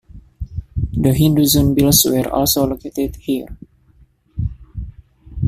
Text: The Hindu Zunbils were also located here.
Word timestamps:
The 0.93 1.13
Hindu 1.13 1.43
Zunbils 1.43 2.09
were 2.11 2.27
also 2.33 2.65
located 2.65 3.17
here. 3.17 3.55